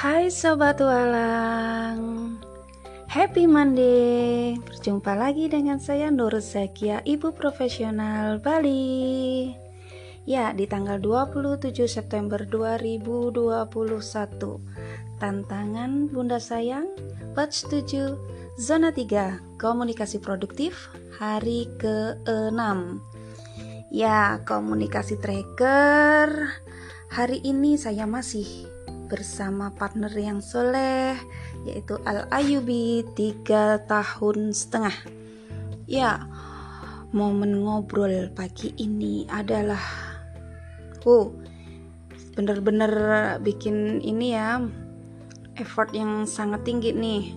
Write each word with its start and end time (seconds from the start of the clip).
Hai 0.00 0.32
Sobat 0.32 0.80
Walang. 0.80 2.32
Happy 3.04 3.44
Monday. 3.44 4.56
Berjumpa 4.56 5.12
lagi 5.12 5.52
dengan 5.52 5.76
saya 5.76 6.08
Nur 6.08 6.40
Zakia 6.40 7.04
Ibu 7.04 7.36
Profesional 7.36 8.40
Bali. 8.40 9.52
Ya 10.24 10.56
di 10.56 10.64
tanggal 10.64 11.04
27 11.04 11.84
September 11.84 12.48
2021 12.48 15.20
Tantangan 15.20 15.92
Bunda 16.08 16.40
Sayang 16.40 16.88
Batch 17.36 17.68
7 17.68 18.56
Zona 18.56 18.96
3 18.96 19.60
Komunikasi 19.60 20.16
Produktif 20.24 20.88
Hari 21.20 21.68
ke-6 21.76 22.56
Ya 23.92 24.40
komunikasi 24.48 25.20
tracker 25.20 26.56
Hari 27.12 27.44
ini 27.44 27.76
saya 27.76 28.08
masih 28.08 28.79
bersama 29.10 29.74
partner 29.74 30.14
yang 30.14 30.38
soleh 30.38 31.18
yaitu 31.66 31.98
Al 32.06 32.30
Ayubi 32.30 33.02
tiga 33.18 33.82
tahun 33.90 34.54
setengah. 34.54 34.94
Ya 35.90 36.30
momen 37.10 37.66
ngobrol 37.66 38.30
pagi 38.30 38.70
ini 38.78 39.26
adalah 39.26 39.82
oh 41.02 41.34
bener-bener 42.38 42.94
bikin 43.42 43.98
ini 43.98 44.38
ya 44.38 44.62
effort 45.58 45.90
yang 45.90 46.30
sangat 46.30 46.62
tinggi 46.62 46.94
nih. 46.94 47.34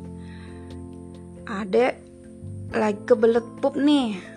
Adek 1.50 1.98
lagi 2.70 3.02
kebelet 3.10 3.44
pup 3.60 3.74
nih 3.74 4.33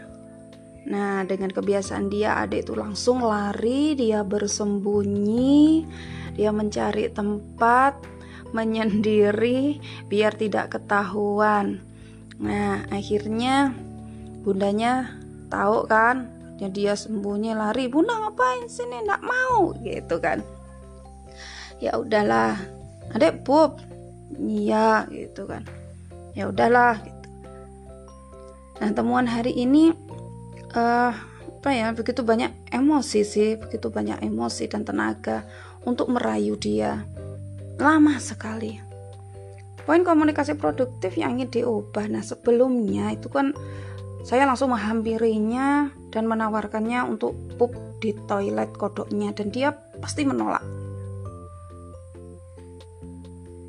Nah, 0.87 1.27
dengan 1.27 1.51
kebiasaan 1.51 2.07
dia, 2.07 2.39
adek 2.39 2.71
itu 2.71 2.75
langsung 2.79 3.27
lari, 3.27 3.99
dia 3.99 4.23
bersembunyi, 4.23 5.83
dia 6.39 6.55
mencari 6.55 7.11
tempat 7.11 7.99
menyendiri 8.55 9.83
biar 10.07 10.39
tidak 10.39 10.79
ketahuan. 10.79 11.83
Nah, 12.39 12.87
akhirnya 12.95 13.75
bundanya 14.47 15.11
tahu 15.51 15.91
kan, 15.91 16.31
jadi 16.63 16.73
dia 16.73 16.95
sembunyi 16.95 17.59
lari. 17.59 17.91
Bunda 17.91 18.15
ngapain 18.17 18.71
sini? 18.71 19.03
Nggak 19.03 19.27
mau, 19.27 19.75
gitu 19.83 20.17
kan? 20.23 20.39
Ya 21.83 21.99
udahlah, 21.99 22.57
adek 23.11 23.43
pup, 23.43 23.83
iya 24.39 25.05
gitu 25.11 25.45
kan. 25.51 25.67
Ya 26.33 26.49
udahlah. 26.49 26.97
Gitu. 27.03 27.29
Nah 28.81 28.91
temuan 28.93 29.29
hari 29.29 29.53
ini 29.57 29.93
uh, 30.77 31.13
apa 31.67 31.69
ya 31.73 31.91
begitu 31.97 32.23
banyak 32.23 32.53
emosi 32.71 33.21
sih, 33.27 33.51
begitu 33.59 33.91
banyak 33.91 34.23
emosi 34.23 34.71
dan 34.71 34.87
tenaga 34.87 35.43
untuk 35.83 36.13
merayu 36.13 36.55
dia. 36.55 37.03
Lama 37.81 38.21
sekali. 38.23 38.79
Poin 39.83 40.03
komunikasi 40.03 40.59
produktif 40.59 41.15
yang 41.19 41.39
ingin 41.39 41.63
diubah. 41.63 42.11
Nah, 42.11 42.23
sebelumnya 42.23 43.15
itu 43.15 43.31
kan 43.31 43.55
saya 44.27 44.43
langsung 44.43 44.75
menghampirinya 44.75 45.95
dan 46.11 46.27
menawarkannya 46.27 47.07
untuk 47.07 47.39
pup 47.55 47.71
di 48.03 48.11
toilet 48.27 48.75
kodoknya 48.75 49.31
dan 49.31 49.55
dia 49.55 49.71
pasti 50.03 50.27
menolak. 50.27 50.63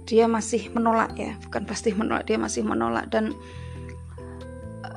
Dia 0.09 0.25
masih 0.25 0.73
menolak 0.73 1.13
ya, 1.19 1.37
bukan 1.45 1.69
pasti 1.69 1.93
menolak, 1.93 2.25
dia 2.25 2.41
masih 2.41 2.65
menolak 2.65 3.09
dan 3.13 3.37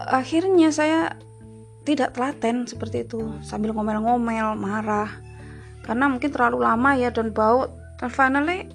akhirnya 0.09 0.73
saya 0.73 1.21
tidak 1.91 2.15
telaten 2.15 2.71
seperti 2.71 3.03
itu 3.03 3.35
sambil 3.43 3.75
ngomel-ngomel 3.75 4.55
marah. 4.55 5.11
Karena 5.83 6.07
mungkin 6.07 6.31
terlalu 6.31 6.63
lama 6.63 6.95
ya 6.95 7.11
dan 7.11 7.35
bau 7.35 7.67
dan 7.99 8.15
finally 8.15 8.71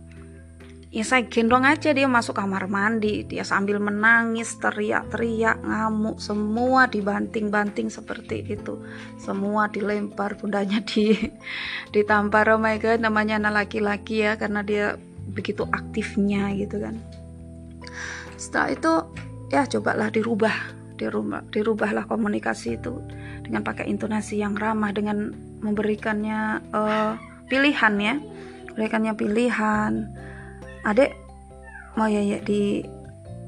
ya 0.91 1.03
saya 1.07 1.23
gendong 1.27 1.63
aja 1.63 1.95
dia 1.95 2.11
masuk 2.11 2.35
kamar 2.35 2.67
mandi. 2.67 3.23
Dia 3.23 3.47
sambil 3.47 3.79
menangis 3.79 4.59
teriak-teriak 4.59 5.63
ngamuk 5.63 6.19
semua 6.19 6.91
dibanting-banting 6.91 7.87
seperti 7.87 8.43
itu. 8.51 8.83
Semua 9.15 9.71
dilempar 9.71 10.35
bundanya 10.35 10.83
di 10.83 11.15
ditampar. 11.95 12.51
Oh 12.51 12.59
my 12.59 12.75
god 12.83 12.99
namanya 12.99 13.39
anak 13.39 13.71
laki-laki 13.71 14.27
ya 14.27 14.35
karena 14.35 14.59
dia 14.59 14.99
begitu 15.31 15.63
aktifnya 15.71 16.51
gitu 16.59 16.83
kan. 16.83 16.99
Setelah 18.35 18.69
itu 18.75 18.91
ya 19.55 19.63
cobalah 19.63 20.11
dirubah 20.11 20.74
dirubah 20.95 21.43
dirubahlah 21.51 22.07
komunikasi 22.07 22.79
itu 22.79 22.99
dengan 23.43 23.61
pakai 23.61 23.87
intonasi 23.91 24.39
yang 24.39 24.55
ramah 24.55 24.91
dengan 24.95 25.31
memberikannya 25.61 26.63
uh, 26.71 27.19
pilihan 27.47 27.93
ya. 27.99 28.15
Berikannya 28.75 29.13
pilihan. 29.15 29.91
Adek 30.83 31.15
mau 31.95 32.11
ya, 32.11 32.19
ya 32.19 32.39
di 32.43 32.83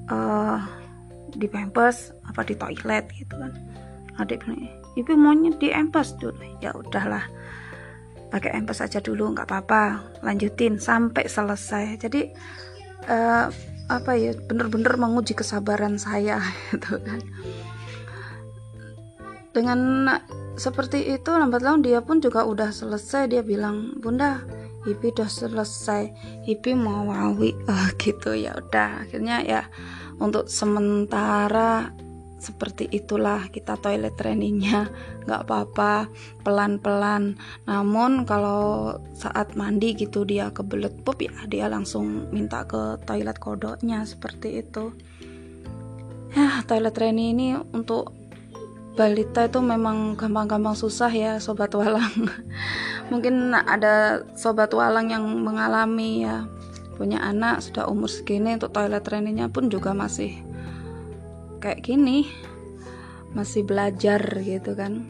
uh, 0.07 0.59
di 1.35 1.47
pampers 1.51 2.15
apa 2.27 2.43
di 2.47 2.55
toilet 2.55 3.05
gitu 3.15 3.35
kan. 3.35 3.51
Adek 4.17 4.43
bilang 4.43 4.67
ibu 4.97 5.13
maunya 5.13 5.53
di 5.55 5.69
empes 5.69 6.17
dulu 6.17 6.41
ya 6.57 6.73
udahlah 6.73 7.21
pakai 8.33 8.57
empes 8.57 8.83
aja 8.83 8.99
dulu 8.99 9.31
nggak 9.31 9.47
apa-apa 9.47 10.03
lanjutin 10.25 10.81
sampai 10.81 11.29
selesai. 11.29 12.01
Jadi 12.01 12.31
uh, 13.07 13.47
apa 13.87 14.19
ya 14.19 14.35
bener-bener 14.35 14.99
menguji 14.99 15.35
kesabaran 15.35 15.95
saya 15.95 16.43
gitu 16.71 16.99
kan. 17.01 17.19
Dengan 19.55 20.11
seperti 20.53 21.17
itu 21.17 21.33
lambat 21.33 21.65
laun 21.65 21.81
dia 21.81 22.03
pun 22.03 22.21
juga 22.21 22.45
udah 22.45 22.69
selesai 22.69 23.31
dia 23.31 23.41
bilang 23.41 23.97
bunda 23.97 24.45
Ipi 24.87 25.11
udah 25.11 25.27
selesai 25.27 26.03
Ipi 26.47 26.71
mau 26.77 27.09
wawi 27.09 27.51
oh, 27.71 27.87
gitu 27.99 28.37
ya 28.37 28.53
udah. 28.55 29.07
Akhirnya 29.07 29.41
ya 29.43 29.61
untuk 30.21 30.47
sementara 30.47 31.91
seperti 32.37 32.85
itulah 32.93 33.49
kita 33.49 33.75
toilet 33.81 34.13
trainingnya. 34.13 34.89
Nggak 35.25 35.41
apa-apa 35.49 36.07
pelan-pelan. 36.45 37.35
Namun 37.65 38.23
kalau 38.29 38.93
saat 39.17 39.57
mandi 39.57 39.97
gitu 39.97 40.23
dia 40.23 40.53
kebelet 40.53 40.93
pup 41.01 41.17
ya 41.17 41.33
dia 41.49 41.65
langsung 41.65 42.29
minta 42.29 42.63
ke 42.69 43.01
toilet 43.09 43.37
kodoknya 43.41 44.05
seperti 44.05 44.61
itu. 44.61 44.93
Ya 46.37 46.61
toilet 46.69 46.93
training 46.93 47.27
ini 47.33 47.47
untuk 47.73 48.13
balita 48.97 49.45
itu 49.45 49.61
memang 49.61 50.17
gampang-gampang 50.17 50.77
susah 50.77 51.09
ya 51.09 51.41
sobat 51.41 51.73
walang. 51.73 52.29
Mungkin 53.11 53.53
ada 53.53 54.25
sobat 54.37 54.73
walang 54.77 55.09
yang 55.09 55.25
mengalami 55.25 56.25
ya. 56.25 56.45
Punya 56.97 57.21
anak 57.21 57.61
sudah 57.61 57.85
umur 57.89 58.09
segini 58.09 58.57
untuk 58.57 58.73
toilet 58.73 59.05
trainingnya 59.05 59.53
pun 59.53 59.69
juga 59.69 59.93
masih 59.93 60.41
kayak 61.57 61.83
gini 61.83 62.29
masih 63.35 63.67
belajar 63.67 64.21
gitu 64.41 64.73
kan 64.73 65.05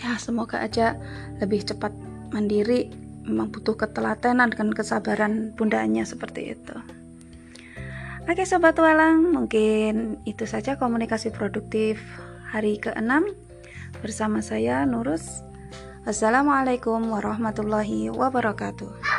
ya 0.00 0.18
semoga 0.18 0.60
aja 0.60 0.98
lebih 1.38 1.62
cepat 1.62 1.94
mandiri 2.34 2.90
memang 3.24 3.48
butuh 3.48 3.78
ketelatenan 3.78 4.52
dan 4.52 4.68
kesabaran 4.74 5.54
bundanya 5.56 6.04
seperti 6.04 6.58
itu 6.58 6.76
Oke 8.24 8.48
sobat 8.48 8.72
walang 8.80 9.36
mungkin 9.36 10.16
itu 10.24 10.48
saja 10.48 10.80
komunikasi 10.80 11.28
produktif 11.28 12.00
hari 12.48 12.80
ke-6 12.80 13.20
bersama 14.00 14.40
saya 14.40 14.88
Nurus. 14.88 15.44
Assalamualaikum 16.08 17.04
warahmatullahi 17.12 18.08
wabarakatuh. 18.08 19.13